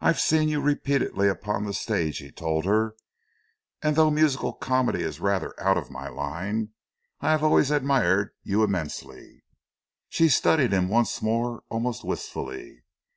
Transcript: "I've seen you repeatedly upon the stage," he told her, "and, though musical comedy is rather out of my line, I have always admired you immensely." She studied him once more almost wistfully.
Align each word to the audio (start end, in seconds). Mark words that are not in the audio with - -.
"I've 0.00 0.20
seen 0.20 0.48
you 0.48 0.60
repeatedly 0.60 1.26
upon 1.28 1.64
the 1.64 1.74
stage," 1.74 2.18
he 2.18 2.30
told 2.30 2.64
her, 2.66 2.94
"and, 3.82 3.96
though 3.96 4.08
musical 4.08 4.52
comedy 4.52 5.02
is 5.02 5.18
rather 5.18 5.60
out 5.60 5.76
of 5.76 5.90
my 5.90 6.08
line, 6.08 6.68
I 7.20 7.32
have 7.32 7.42
always 7.42 7.72
admired 7.72 8.30
you 8.44 8.62
immensely." 8.62 9.42
She 10.08 10.28
studied 10.28 10.70
him 10.70 10.88
once 10.88 11.20
more 11.20 11.64
almost 11.68 12.04
wistfully. 12.04 12.84